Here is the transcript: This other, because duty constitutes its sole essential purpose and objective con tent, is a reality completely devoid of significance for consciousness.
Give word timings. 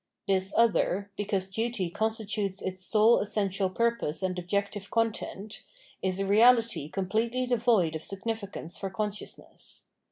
This 0.25 0.51
other, 0.57 1.11
because 1.15 1.45
duty 1.45 1.91
constitutes 1.91 2.59
its 2.59 2.83
sole 2.83 3.19
essential 3.19 3.69
purpose 3.69 4.23
and 4.23 4.39
objective 4.39 4.89
con 4.89 5.13
tent, 5.13 5.61
is 6.01 6.19
a 6.19 6.25
reality 6.25 6.89
completely 6.89 7.45
devoid 7.45 7.93
of 7.95 8.01
significance 8.01 8.79
for 8.79 8.89
consciousness. 8.89 9.83